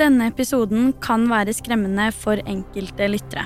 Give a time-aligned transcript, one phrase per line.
[0.00, 3.42] Denne episoden kan være skremmende for enkelte lyttere.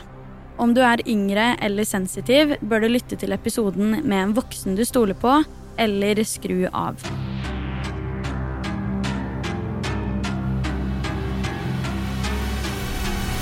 [0.55, 4.85] Om du er yngre eller sensitiv, bør du lytte til episoden med en voksen du
[4.87, 5.33] stoler på,
[5.83, 7.03] eller skru av.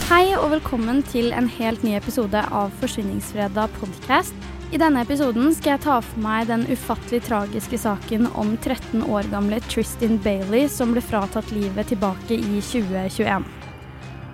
[0.08, 4.51] Hei og velkommen til en helt ny episode av Forsvinningsfredag podcast.
[4.72, 9.26] I denne episoden skal jeg ta for meg den ufattelig tragiske saken om 13 år
[9.28, 13.44] gamle Tristan Bailey som ble fratatt livet tilbake i 2021.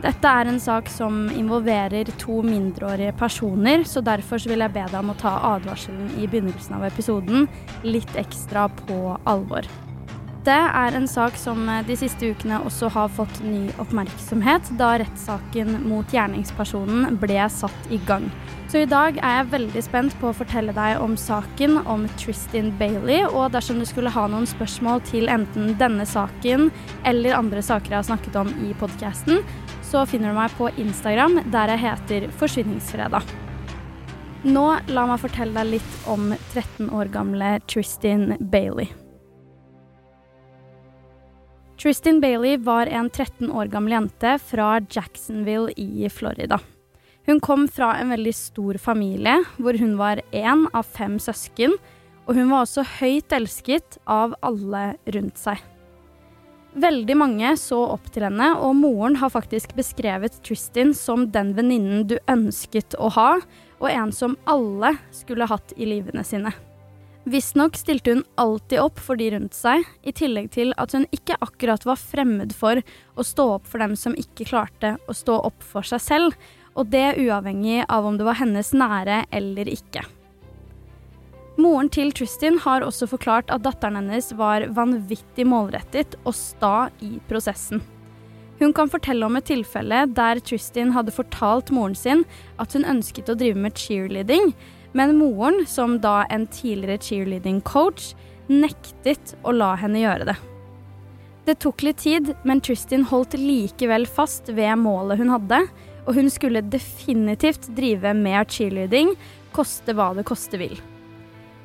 [0.04, 4.94] Dette er en sak som involverer to mindreårige personer, så derfor vil jeg be deg
[5.00, 7.48] om å ta advarselen i begynnelsen av episoden
[7.82, 9.66] litt ekstra på alvor.
[10.46, 15.80] Det er en sak som de siste ukene også har fått ny oppmerksomhet, da rettssaken
[15.90, 18.30] mot gjerningspersonen ble satt i gang.
[18.68, 22.68] Så i dag er jeg veldig spent på å fortelle deg om saken om Tristan
[22.76, 23.22] Bailey.
[23.24, 26.68] Og dersom du skulle ha noen spørsmål til enten denne saken
[27.08, 29.40] eller andre saker jeg har snakket om i podkasten,
[29.88, 33.24] så finner du meg på Instagram, der jeg heter Forsvinningsfredag.
[34.44, 38.92] Nå la meg fortelle deg litt om 13 år gamle Tristan Bailey.
[41.80, 46.60] Tristan Bailey var en 13 år gammel jente fra Jacksonville i Florida.
[47.28, 51.74] Hun kom fra en veldig stor familie, hvor hun var én av fem søsken,
[52.24, 55.60] og hun var også høyt elsket av alle rundt seg.
[56.80, 62.06] Veldig mange så opp til henne, og moren har faktisk beskrevet Tristan som den venninnen
[62.08, 63.28] du ønsket å ha,
[63.76, 66.54] og en som alle skulle hatt i livene sine.
[67.28, 71.36] Visstnok stilte hun alltid opp for de rundt seg, i tillegg til at hun ikke
[71.44, 75.60] akkurat var fremmed for å stå opp for dem som ikke klarte å stå opp
[75.74, 76.38] for seg selv,
[76.78, 80.04] og det uavhengig av om det var hennes nære eller ikke.
[81.58, 87.16] Moren til Tristan har også forklart at datteren hennes var vanvittig målrettet og sta i
[87.26, 87.82] prosessen.
[88.60, 92.24] Hun kan fortelle om et tilfelle der Tristan hadde fortalt moren sin
[92.62, 94.52] at hun ønsket å drive med cheerleading,
[94.94, 98.14] men moren, som da en tidligere cheerleading-coach,
[98.48, 100.38] nektet å la henne gjøre det.
[101.48, 105.62] Det tok litt tid, men Tristan holdt likevel fast ved målet hun hadde,
[106.08, 109.12] og hun skulle definitivt drive med cheerleading,
[109.52, 110.78] koste hva det koste vil.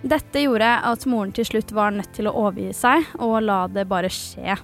[0.03, 3.87] Dette gjorde at moren til slutt var nødt til å overgi seg og la det
[3.87, 4.57] bare skje.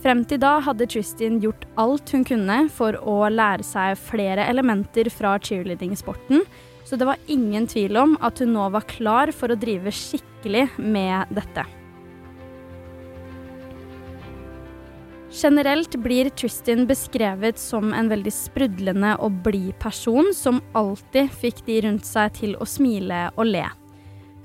[0.00, 5.10] Frem til da hadde Tristan gjort alt hun kunne for å lære seg flere elementer
[5.12, 6.44] fra cheerleading-sporten,
[6.86, 10.68] så det var ingen tvil om at hun nå var klar for å drive skikkelig
[10.78, 11.66] med dette.
[15.36, 21.76] Generelt blir Tristan beskrevet som en veldig sprudlende og blid person som alltid fikk de
[21.84, 23.66] rundt seg til å smile og le.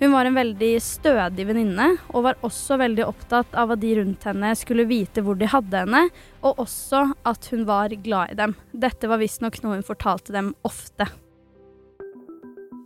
[0.02, 4.28] Hun var en veldig stødig venninne, og var også veldig opptatt av at de rundt
[4.28, 6.08] henne skulle vite hvor de hadde henne,
[6.44, 8.58] og også at hun var glad i dem.
[8.74, 11.08] Dette var visstnok noe hun fortalte dem ofte.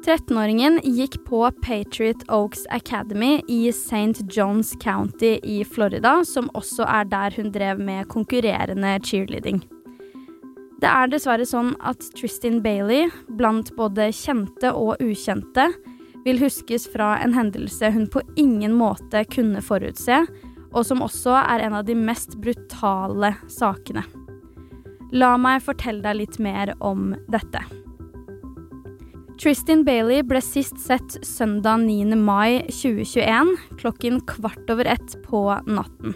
[0.05, 4.21] 13-åringen gikk på Patriot Oaks Academy i St.
[4.29, 9.63] Johns County i Florida, som også er der hun drev med konkurrerende cheerleading.
[10.77, 13.07] Det er dessverre sånn at Tristan Bailey,
[13.39, 15.71] blant både kjente og ukjente,
[16.25, 20.19] vil huskes fra en hendelse hun på ingen måte kunne forutse,
[20.69, 24.05] og som også er en av de mest brutale sakene.
[25.17, 27.63] La meg fortelle deg litt mer om dette.
[29.35, 32.15] Tristan Bailey ble sist sett søndag 9.
[32.15, 33.49] mai 2021
[33.81, 36.15] klokken kvart over ett på natten.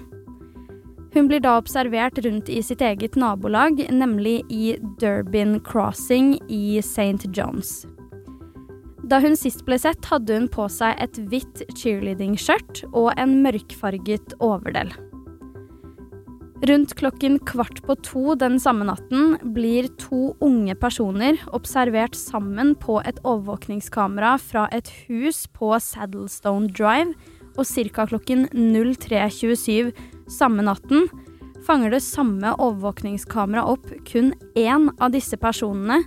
[1.13, 7.27] Hun blir da observert rundt i sitt eget nabolag, nemlig i Durbin Crossing i St.
[7.35, 7.83] Johns.
[9.03, 14.37] Da hun sist ble sett, hadde hun på seg et hvitt cheerleading-skjørt og en mørkfarget
[14.39, 14.93] overdel.
[16.59, 22.97] Rundt klokken kvart på to den samme natten blir to unge personer observert sammen på
[23.07, 27.15] et overvåkningskamera fra et hus på Saddlestone Drive,
[27.55, 28.05] og ca.
[28.11, 29.93] klokken 03.27
[30.27, 31.07] samme natten
[31.63, 36.01] fanger det samme overvåkningskameraet opp kun én av disse personene,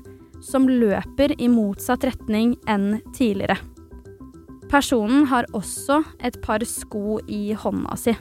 [0.45, 3.57] som løper i motsatt retning enn tidligere.
[4.69, 8.17] Personen har også et par sko i hånda si.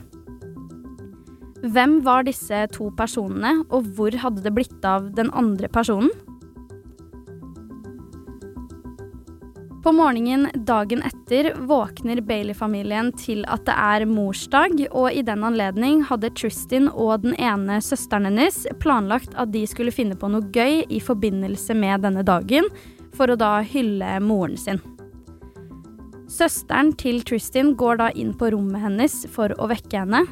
[1.61, 6.09] Hvem var disse to personene, og hvor hadde det blitt av den andre personen?
[9.81, 16.03] På morgenen dagen etter våkner Bailey-familien til at det er morsdag, og i den anledning
[16.05, 20.83] hadde Tristin og den ene søsteren hennes planlagt at de skulle finne på noe gøy
[20.85, 22.69] i forbindelse med denne dagen,
[23.17, 24.81] for å da hylle moren sin.
[26.29, 30.25] Søsteren til Tristin går da inn på rommet hennes for å vekke henne,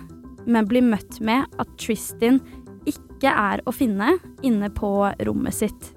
[0.49, 2.41] men blir møtt med at Tristin
[2.89, 4.15] ikke er å finne
[4.45, 4.91] inne på
[5.27, 5.91] rommet sitt.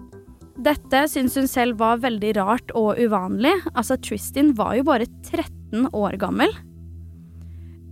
[0.62, 3.54] Dette syns hun selv var veldig rart og uvanlig.
[3.72, 6.52] Altså, Tristin var jo bare 13 år gammel.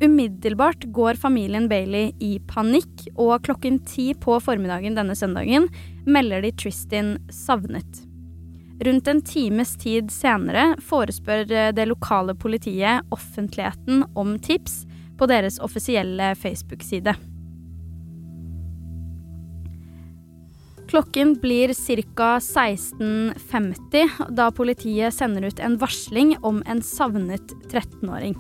[0.00, 5.68] Umiddelbart går familien Bailey i panikk, og klokken ti på formiddagen denne søndagen
[6.08, 8.04] melder de Tristin savnet.
[8.80, 11.44] Rundt en times tid senere forespør
[11.76, 14.86] det lokale politiet offentligheten om tips
[15.20, 17.14] på deres offisielle Facebook-side.
[20.90, 22.38] Klokken blir ca.
[22.42, 28.34] 16.50 da politiet sender ut en varsling om en savnet 13-åring.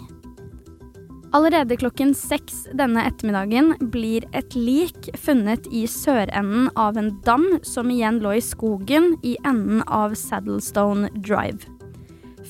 [1.30, 7.90] Allerede klokken seks denne ettermiddagen blir et lik funnet i sørenden av en dam som
[7.94, 11.79] igjen lå i skogen i enden av Saddlestone Drive.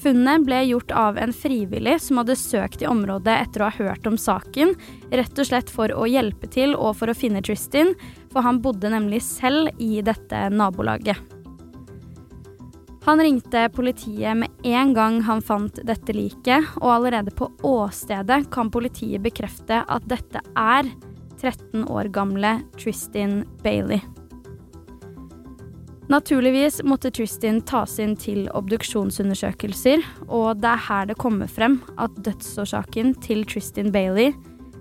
[0.00, 4.06] Funnet ble gjort av en frivillig som hadde søkt i området etter å ha hørt
[4.08, 4.73] om saken,
[5.12, 7.93] rett og slett for å hjelpe til og for å finne Tristin,
[8.32, 11.20] for han bodde nemlig selv i dette nabolaget.
[13.05, 18.73] Han ringte politiet med en gang han fant dette liket, og allerede på åstedet kan
[18.73, 20.88] politiet bekrefte at dette er
[21.41, 24.00] 13 år gamle Tristin Bailey.
[26.10, 32.16] Naturligvis måtte Tristin tas inn til obduksjonsundersøkelser, og det er her det kommer frem at
[32.26, 34.32] dødsårsaken til Tristin Bailey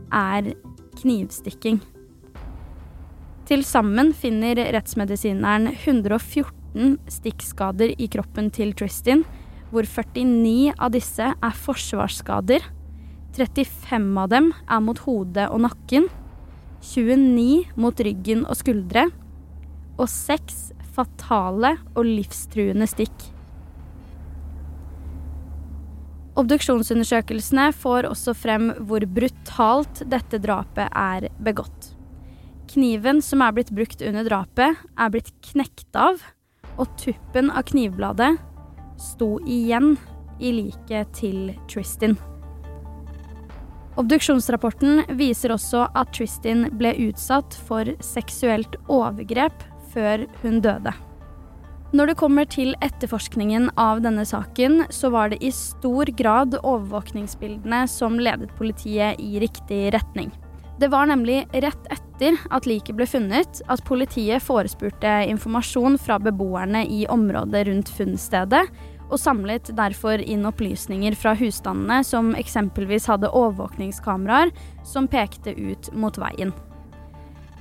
[0.09, 0.49] er
[0.97, 1.77] knivstikking.
[3.45, 9.21] Til sammen finner rettsmedisineren 114 stikkskader i kroppen til Tristin,
[9.69, 12.65] hvor 49 av disse er forsvarsskader.
[13.37, 16.09] 35 av dem er mot hodet og nakken.
[16.81, 19.11] 29 mot ryggen og skuldre.
[19.99, 23.29] Og 6 fatale og livstruende stikk.
[26.39, 31.93] Obduksjonsundersøkelsene får også frem hvor brutalt dette drapet er begått.
[32.69, 36.21] Kniven som er blitt brukt under drapet, er blitt knekt av,
[36.79, 38.35] og tuppen av knivbladet
[39.01, 39.95] sto igjen
[40.39, 42.15] i liket til Tristin.
[43.99, 50.93] Obduksjonsrapporten viser også at Tristin ble utsatt for seksuelt overgrep før hun døde.
[51.89, 57.87] Når det kommer til etterforskningen av denne saken, så var det i stor grad overvåkningsbildene
[57.89, 60.29] som ledet politiet i riktig retning.
[60.79, 66.85] Det var nemlig rett etter at liket ble funnet, at politiet forespurte informasjon fra beboerne
[66.85, 68.63] i området rundt funnstedet,
[69.09, 74.53] og samlet derfor inn opplysninger fra husstandene som eksempelvis hadde overvåkningskameraer
[74.85, 76.53] som pekte ut mot veien.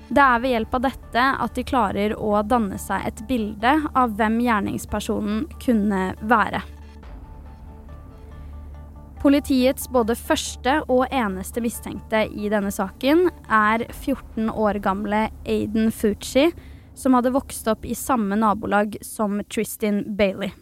[0.09, 4.15] Det er ved hjelp av dette at de klarer å danne seg et bilde av
[4.17, 6.63] hvem gjerningspersonen kunne være.
[9.19, 16.49] Politiets både første og eneste mistenkte i denne saken er 14 år gamle Aiden Fuchi,
[16.95, 20.55] som hadde vokst opp i samme nabolag som Tristan Bailey.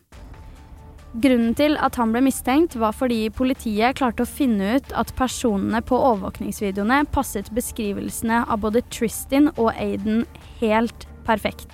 [1.16, 5.80] Grunnen til at han ble mistenkt, var fordi politiet klarte å finne ut at personene
[5.80, 10.26] på overvåkningsvideoene passet beskrivelsene av både Tristin og Aiden
[10.60, 11.72] helt perfekt.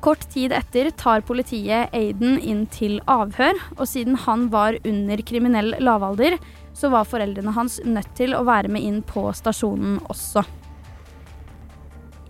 [0.00, 5.74] Kort tid etter tar politiet Aiden inn til avhør, og siden han var under kriminell
[5.82, 6.38] lavalder,
[6.72, 10.46] så var foreldrene hans nødt til å være med inn på stasjonen også.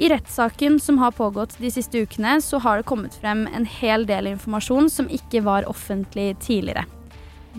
[0.01, 4.07] I rettssaken som har pågått de siste ukene, så har det kommet frem en hel
[4.09, 6.87] del informasjon som ikke var offentlig tidligere.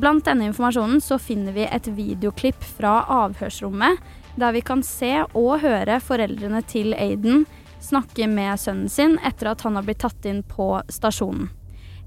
[0.01, 4.01] Blant denne informasjonen så finner vi et videoklipp fra avhørsrommet,
[4.41, 7.45] der vi kan se og høre foreldrene til Aiden
[7.77, 11.51] snakke med sønnen sin etter at han har blitt tatt inn på stasjonen.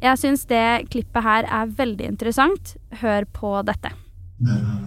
[0.03, 2.75] Jeg syns det klippet her er veldig interessant.
[3.05, 3.95] Hør på dette.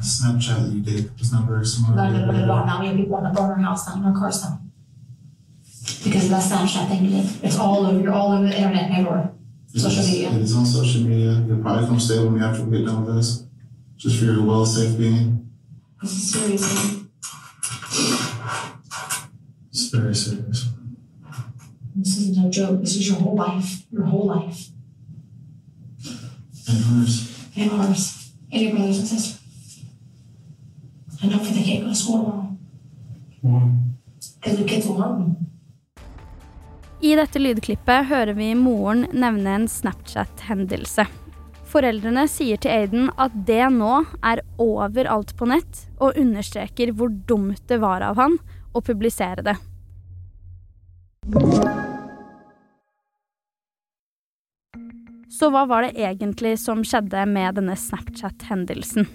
[0.03, 1.95] Snapchat you did was not very smart.
[6.07, 7.23] Because Snapchat thing you.
[7.43, 7.99] It's all over.
[7.99, 9.31] You're all over the internet everywhere.
[9.73, 10.29] social media.
[10.29, 11.43] It is on social media.
[11.47, 13.45] You're probably gonna stay with me after we get done with this,
[13.97, 15.49] just for your well safe being.
[16.01, 17.03] This is serious.
[19.69, 20.69] It's very serious.
[21.95, 22.81] This is no joke.
[22.81, 23.83] This is your whole life.
[23.91, 24.67] Your whole life.
[26.69, 27.49] And ours.
[27.55, 28.31] And ours.
[28.51, 29.39] And your brothers and sisters.
[31.21, 32.47] And don't forget, go to school tomorrow.
[36.97, 41.03] I dette lydklippet hører vi moren nevne en Snapchat-hendelse.
[41.69, 47.61] Foreldrene sier til Aiden at det nå er overalt på nett, og understreker hvor dumt
[47.69, 48.39] det var av han
[48.73, 49.53] å publisere det.
[55.37, 59.05] Så hva var det egentlig som skjedde med denne Snapchat-hendelsen?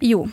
[0.00, 0.24] Jo,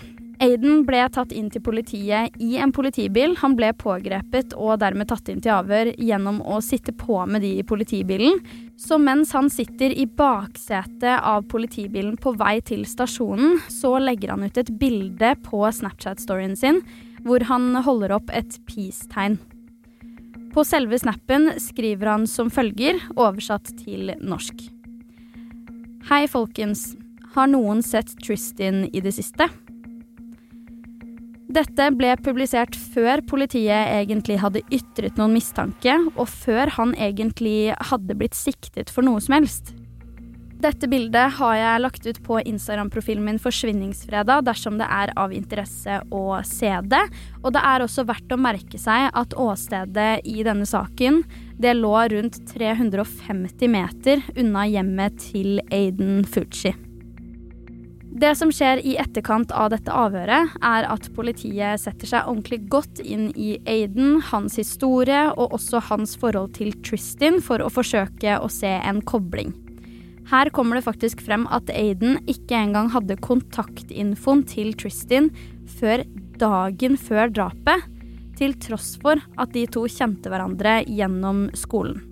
[0.42, 3.36] Aiden ble tatt inn til politiet i en politibil.
[3.44, 7.52] Han ble pågrepet og dermed tatt inn til avhør gjennom å sitte på med de
[7.60, 8.40] i politibilen.
[8.74, 14.50] Så mens han sitter i baksetet av politibilen på vei til stasjonen, så legger han
[14.50, 16.82] ut et bilde på Snapchat-storyen sin
[17.22, 19.38] hvor han holder opp et peace-tegn.
[20.56, 24.66] På selve snappen skriver han som følger, oversatt til norsk.
[26.10, 26.96] Hei, folkens.
[27.38, 29.48] Har noen sett Tristan i det siste?
[31.52, 38.16] Dette ble publisert før politiet egentlig hadde ytret noen mistanke, og før han egentlig hadde
[38.16, 39.74] blitt siktet for noe som helst.
[40.62, 45.98] Dette bildet har jeg lagt ut på Instagram-profilen min Forsvinningsfredag dersom det er av interesse
[46.14, 47.02] å se det.
[47.42, 51.24] Og det er også verdt å merke seg at åstedet i denne saken
[51.60, 56.76] det lå rundt 350 meter unna hjemmet til Aiden Fucci.
[58.12, 63.00] Det som skjer i etterkant av dette avhøret, er at politiet setter seg ordentlig godt
[63.00, 68.52] inn i Aiden, hans historie og også hans forhold til Tristin for å forsøke å
[68.52, 69.56] se en kobling.
[70.28, 75.32] Her kommer det faktisk frem at Aiden ikke engang hadde kontaktinfoen til Tristin
[75.80, 76.04] før
[76.40, 77.88] dagen før drapet,
[78.36, 82.11] til tross for at de to kjente hverandre gjennom skolen.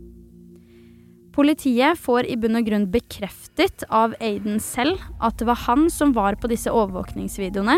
[1.39, 6.11] Politiet får i bunn og grunn bekreftet av Aiden selv at det var han som
[6.11, 7.77] var på disse overvåkningsvideoene,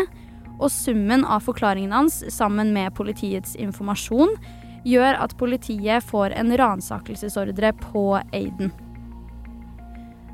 [0.58, 4.34] og summen av forklaringen hans sammen med politiets informasjon
[4.82, 8.04] gjør at politiet får en ransakelsesordre på
[8.34, 8.74] Aiden.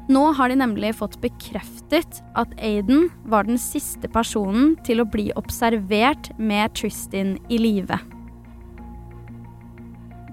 [0.09, 5.35] Nå har de nemlig fått bekreftet at Aiden var den siste personen til å bli
[5.37, 8.01] observert med Tristin i live.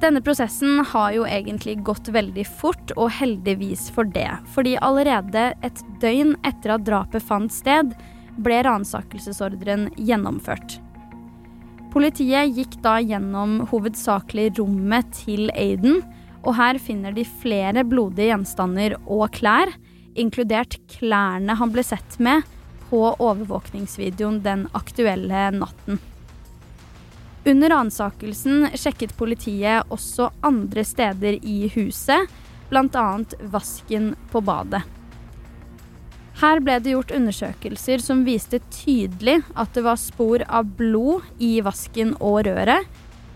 [0.06, 4.30] Denne prosessen har jo egentlig gått veldig fort, og heldigvis for det.
[4.54, 7.96] Fordi allerede et døgn etter at drapet fant sted,
[8.38, 10.78] ble ransakelsesordren gjennomført.
[11.90, 16.04] Politiet gikk da gjennom hovedsakelig rommet til Aiden,
[16.46, 19.74] og her finner de flere blodige gjenstander og klær,
[20.14, 22.46] inkludert klærne han ble sett med
[22.92, 25.98] på overvåkningsvideoen den aktuelle natten.
[27.46, 32.32] Under ransakelsen sjekket politiet også andre steder i huset,
[32.72, 33.08] bl.a.
[33.54, 34.82] vasken på badet.
[36.42, 41.60] Her ble det gjort undersøkelser som viste tydelig at det var spor av blod i
[41.64, 42.90] vasken og røret,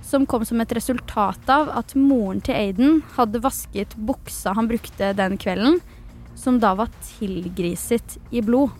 [0.03, 5.13] som kom som et resultat av at moren til Aiden hadde vasket buksa han brukte
[5.13, 5.77] den kvelden,
[6.33, 8.73] som da var tilgriset i blod.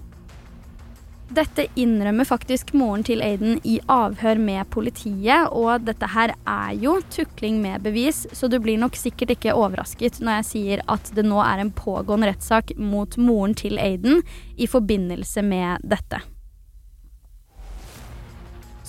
[1.30, 6.96] Dette innrømmer faktisk moren til Aiden i avhør med politiet, og dette her er jo
[7.14, 11.28] tukling med bevis, så du blir nok sikkert ikke overrasket når jeg sier at det
[11.28, 14.24] nå er en pågående rettssak mot moren til Aiden
[14.58, 16.24] i forbindelse med dette.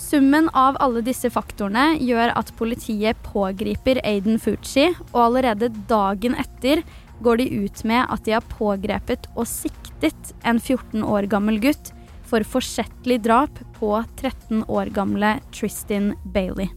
[0.01, 6.81] Summen av alle disse faktorene gjør at politiet pågriper Aiden Fuchi, og allerede dagen etter
[7.21, 11.93] går de ut med at de har pågrepet og siktet en 14 år gammel gutt
[12.31, 16.69] for forsettlig drap på 13 år gamle Tristin Bailey.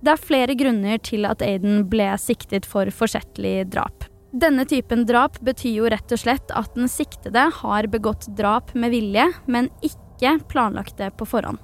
[0.00, 4.06] Det er flere grunner til at Aiden ble siktet for forsettlig drap.
[4.30, 8.94] Denne typen drap betyr jo rett og slett at den siktede har begått drap med
[8.94, 11.58] vilje, men ikke planlagt det på forhånd.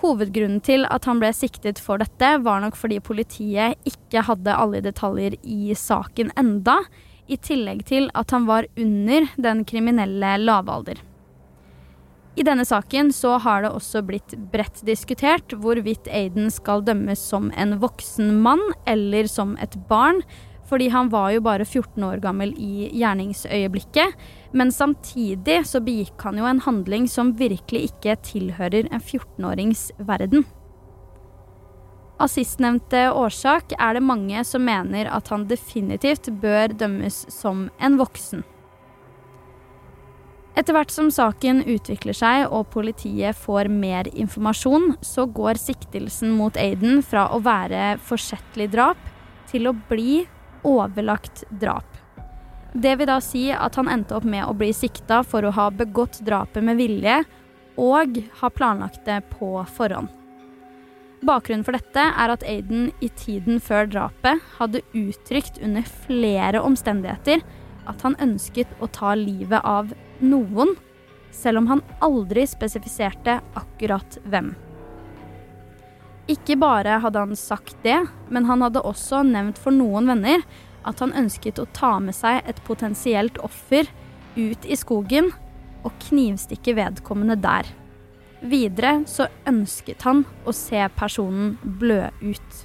[0.00, 4.80] Hovedgrunnen til at han ble siktet for dette, var nok fordi politiet ikke hadde alle
[4.84, 6.78] detaljer i saken enda,
[7.30, 10.98] i tillegg til at han var under den kriminelle lavalder.
[12.38, 17.50] I denne saken så har det også blitt bredt diskutert hvorvidt Aiden skal dømmes som
[17.58, 20.22] en voksen mann eller som et barn,
[20.70, 24.14] fordi han var jo bare 14 år gammel i gjerningsøyeblikket.
[24.54, 30.46] Men samtidig så begikk han jo en handling som virkelig ikke tilhører en 14-årings verden.
[32.20, 37.96] Av sistnevnte årsak er det mange som mener at han definitivt bør dømmes som en
[37.96, 38.42] voksen.
[40.58, 46.58] Etter hvert som saken utvikler seg og politiet får mer informasjon, så går siktelsen mot
[46.60, 49.00] Aiden fra å være forsettlig drap
[49.48, 50.26] til å bli
[50.66, 51.88] overlagt drap.
[52.74, 55.70] Det vil da si at han endte opp med å bli sikta for å ha
[55.72, 57.22] begått drapet med vilje
[57.80, 60.19] og ha planlagt det på forhånd.
[61.26, 67.42] Bakgrunnen for dette er at Aiden i tiden før drapet hadde uttrykt under flere omstendigheter
[67.90, 69.92] at han ønsket å ta livet av
[70.24, 70.72] noen,
[71.30, 74.54] selv om han aldri spesifiserte akkurat hvem.
[76.30, 77.98] Ikke bare hadde han sagt det,
[78.30, 80.44] men han hadde også nevnt for noen venner
[80.88, 83.90] at han ønsket å ta med seg et potensielt offer
[84.38, 85.32] ut i skogen
[85.84, 87.68] og knivstikke vedkommende der.
[88.40, 92.60] Videre så ønsket han å se personen blø ut.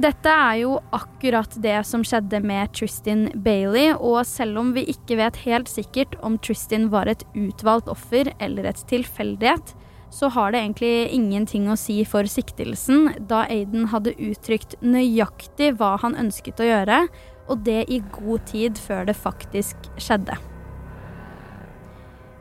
[0.00, 5.18] Dette er jo akkurat det som skjedde med Tristan Bailey, og selv om vi ikke
[5.18, 9.74] vet helt sikkert om Tristan var et utvalgt offer eller et tilfeldighet,
[10.10, 15.96] så har det egentlig ingenting å si for siktelsen, da Aiden hadde uttrykt nøyaktig hva
[16.02, 17.02] han ønsket å gjøre,
[17.50, 20.38] og det i god tid før det faktisk skjedde.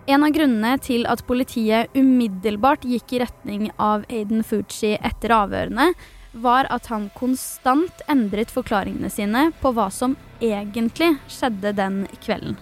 [0.10, 5.92] En av grunnene til at politiet umiddelbart gikk i retning av Aiden Fucci etter avhørene,
[6.34, 12.58] var at han konstant endret forklaringene sine på hva som egentlig skjedde den kvelden.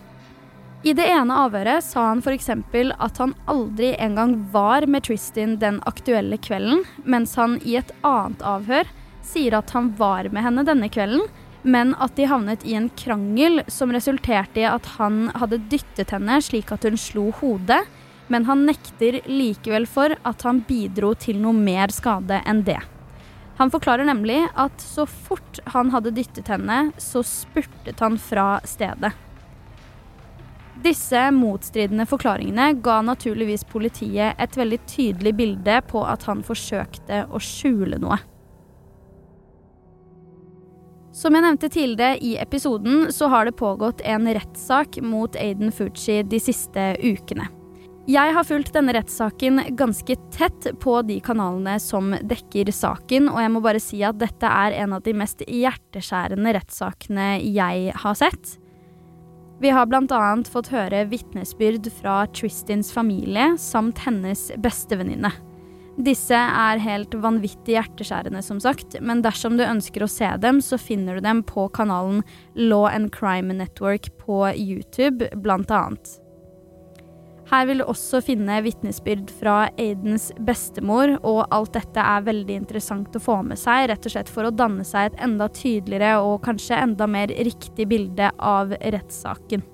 [0.84, 2.52] I det ene avhøret sa han f.eks.
[2.52, 8.44] at han aldri engang var med Tristan den aktuelle kvelden, mens han i et annet
[8.44, 8.92] avhør
[9.24, 11.24] sier at han var med henne denne kvelden,
[11.68, 16.40] men at de havnet i en krangel som resulterte i at han hadde dyttet henne
[16.44, 17.82] slik at hun slo hodet,
[18.32, 22.80] men han nekter likevel for at han bidro til noe mer skade enn det.
[23.58, 29.16] Han forklarer nemlig at så fort han hadde dyttet henne, så spurtet han fra stedet.
[30.84, 37.42] Disse motstridende forklaringene ga naturligvis politiet et veldig tydelig bilde på at han forsøkte å
[37.42, 38.20] skjule noe.
[41.18, 46.20] Som jeg nevnte tidligere i episoden, så har det pågått en rettssak mot Aiden Fucci
[46.22, 47.48] de siste ukene.
[48.08, 53.52] Jeg har fulgt denne rettssaken ganske tett på de kanalene som dekker saken, og jeg
[53.52, 58.54] må bare si at dette er en av de mest hjerteskjærende rettssakene jeg har sett.
[59.58, 60.22] Vi har bl.a.
[60.46, 65.34] fått høre vitnesbyrd fra Tristins familie samt hennes bestevenninne.
[65.98, 70.78] Disse er helt vanvittig hjerteskjærende, som sagt, men dersom du ønsker å se dem, så
[70.78, 72.22] finner du dem på kanalen
[72.54, 76.12] Law and Crime Network på YouTube, blant annet.
[77.48, 83.16] Her vil du også finne vitnesbyrd fra Aidens bestemor, og alt dette er veldig interessant
[83.16, 86.44] å få med seg, rett og slett for å danne seg et enda tydeligere og
[86.46, 89.66] kanskje enda mer riktig bilde av rettssaken.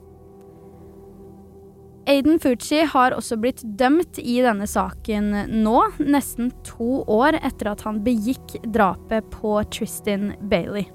[2.05, 5.29] Aiden Fuchi har også blitt dømt i denne saken
[5.63, 10.89] nå, nesten to år etter at han begikk drapet på Tristan Bailey.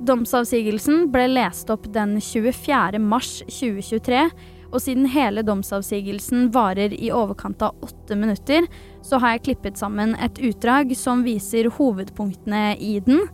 [0.00, 2.96] Domsavsigelsen ble lest opp den 24.
[3.04, 4.22] mars 2023,
[4.70, 8.64] og siden hele domsavsigelsen varer i overkant av åtte minutter,
[9.04, 13.26] så har jeg klippet sammen et utdrag som viser hovedpunktene i den.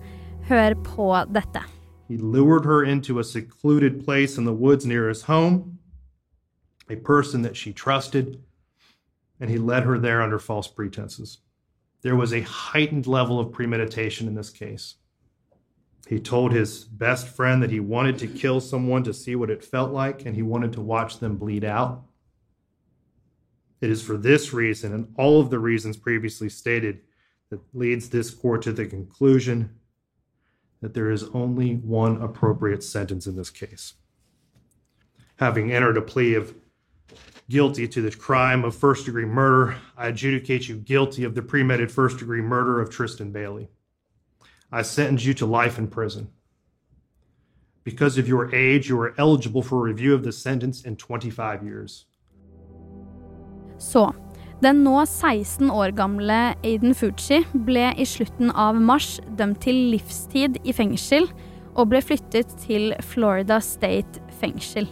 [0.50, 1.62] Hør på dette.
[2.08, 5.75] He lured her into a secluded place in the woods near his home.
[6.88, 8.42] A person that she trusted,
[9.40, 11.38] and he led her there under false pretenses.
[12.02, 14.94] There was a heightened level of premeditation in this case.
[16.06, 19.64] He told his best friend that he wanted to kill someone to see what it
[19.64, 22.04] felt like, and he wanted to watch them bleed out.
[23.80, 27.00] It is for this reason and all of the reasons previously stated
[27.50, 29.70] that leads this court to the conclusion
[30.80, 33.94] that there is only one appropriate sentence in this case.
[35.36, 36.54] Having entered a plea of
[37.48, 41.92] guilty to the crime of first degree murder, I adjudicate you guilty of the premeditated
[41.92, 43.68] first degree murder of Tristan Bailey.
[44.72, 46.28] I sentence you to life in prison.
[47.84, 52.06] Because of your age, you are eligible for review of the sentence in 25 years.
[53.78, 54.12] Så,
[54.62, 60.56] den nå 16 år gamle Aiden Fuji ble i slutten av mars dømt til livstid
[60.64, 61.28] i fengsel
[61.76, 64.88] og ble flyttet til Florida State fengsel.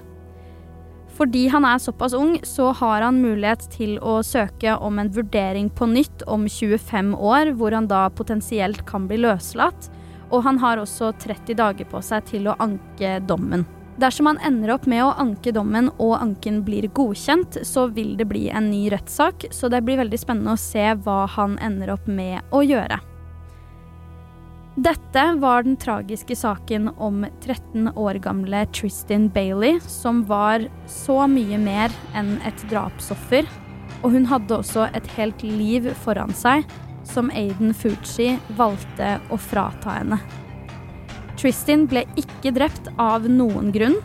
[1.15, 5.71] Fordi han er såpass ung, så har han mulighet til å søke om en vurdering
[5.71, 9.91] på nytt om 25 år, hvor han da potensielt kan bli løslatt.
[10.35, 13.63] Og han har også 30 dager på seg til å anke dommen.
[14.03, 18.27] Dersom han ender opp med å anke dommen og anken blir godkjent, så vil det
[18.27, 22.09] bli en ny rettssak, så det blir veldig spennende å se hva han ender opp
[22.11, 22.99] med å gjøre.
[24.75, 31.61] Dette var den tragiske saken om 13 år gamle Tristan Bailey, som var så mye
[31.63, 33.47] mer enn et drapsoffer.
[34.03, 36.67] Og hun hadde også et helt liv foran seg,
[37.07, 40.19] som Aiden Fuji valgte å frata henne.
[41.39, 44.01] Tristan ble ikke drept av noen grunn,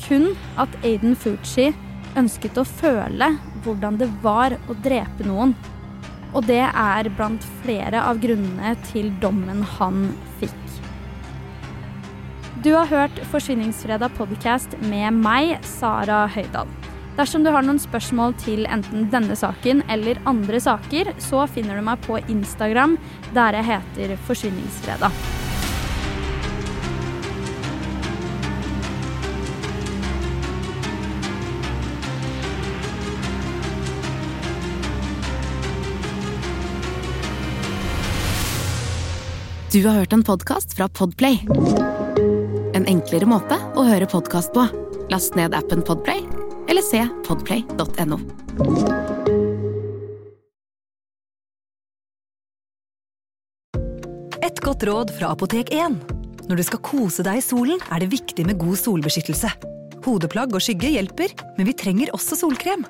[0.00, 1.74] kun at Aiden Fuji
[2.16, 3.34] ønsket å føle
[3.66, 5.52] hvordan det var å drepe noen.
[6.36, 10.10] Og det er blant flere av grunnene til dommen han
[10.40, 10.56] fikk.
[12.64, 16.68] Du har hørt Forsvinningsfredag podcast med meg, Sara Høydahl.
[17.18, 21.86] Dersom du har noen spørsmål til enten denne saken eller andre saker, så finner du
[21.86, 22.98] meg på Instagram,
[23.34, 25.37] der jeg heter Forsvinningsfredag.
[39.68, 41.42] Du har hørt en podkast fra Podplay.
[42.72, 44.62] En enklere måte å høre podkast på.
[45.12, 46.22] Last ned appen Podplay,
[46.72, 48.16] eller se podplay.no.
[54.40, 56.00] Et godt råd fra Apotek 1.
[56.48, 59.52] Når du skal kose deg i solen, er det viktig med god solbeskyttelse.
[60.08, 62.88] Hodeplagg og skygge hjelper, men vi trenger også solkrem.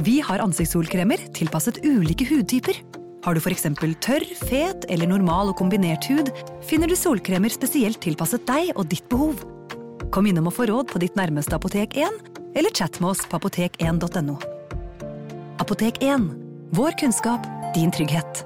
[0.00, 2.80] Vi har ansiktssolkremer tilpasset ulike hudtyper.
[3.24, 3.64] Har du f.eks.
[4.04, 6.28] tørr, fet eller normal og kombinert hud,
[6.60, 9.40] finner du solkremer spesielt tilpasset deg og ditt behov.
[10.12, 12.18] Kom innom og få råd på ditt nærmeste Apotek 1,
[12.52, 14.36] eller chat med oss på apotek1.no.
[15.64, 16.28] Apotek 1.
[16.76, 18.44] Vår kunnskap, din trygghet.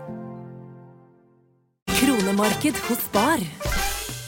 [1.99, 3.43] Kronemarked hos Spar.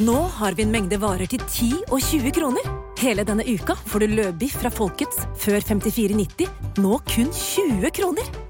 [0.03, 2.71] Nå har vi en mengde varer til 10 og 20 kroner.
[2.99, 6.51] Hele denne uka får du løbiff fra Folkets før 54,90,
[6.83, 8.50] nå kun 20 kroner.